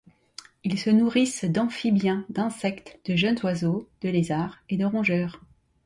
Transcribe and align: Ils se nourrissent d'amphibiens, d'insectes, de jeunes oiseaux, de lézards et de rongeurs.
Ils 0.63 0.79
se 0.79 0.89
nourrissent 0.89 1.45
d'amphibiens, 1.45 2.25
d'insectes, 2.29 2.99
de 3.07 3.15
jeunes 3.15 3.37
oiseaux, 3.43 3.87
de 4.01 4.09
lézards 4.09 4.57
et 4.67 4.77
de 4.77 4.83
rongeurs. 4.85 5.39